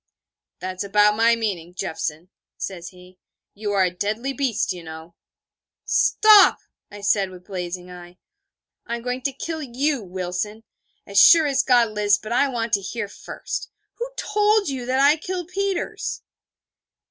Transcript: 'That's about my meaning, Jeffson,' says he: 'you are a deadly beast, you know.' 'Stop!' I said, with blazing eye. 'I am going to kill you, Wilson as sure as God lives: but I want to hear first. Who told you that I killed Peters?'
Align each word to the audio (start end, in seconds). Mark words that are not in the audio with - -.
'That's 0.61 0.83
about 0.83 1.15
my 1.15 1.35
meaning, 1.35 1.75
Jeffson,' 1.75 2.31
says 2.57 2.87
he: 2.89 3.19
'you 3.53 3.71
are 3.71 3.83
a 3.83 3.91
deadly 3.91 4.33
beast, 4.33 4.73
you 4.73 4.81
know.' 4.83 5.13
'Stop!' 5.85 6.57
I 6.89 7.01
said, 7.01 7.29
with 7.29 7.45
blazing 7.45 7.91
eye. 7.91 8.17
'I 8.87 8.95
am 8.95 9.01
going 9.03 9.21
to 9.21 9.31
kill 9.31 9.61
you, 9.61 10.01
Wilson 10.01 10.63
as 11.05 11.19
sure 11.21 11.45
as 11.45 11.61
God 11.61 11.91
lives: 11.91 12.17
but 12.17 12.31
I 12.31 12.47
want 12.47 12.73
to 12.73 12.81
hear 12.81 13.07
first. 13.07 13.69
Who 13.99 14.09
told 14.17 14.69
you 14.69 14.87
that 14.87 14.99
I 15.01 15.17
killed 15.17 15.49
Peters?' 15.49 16.23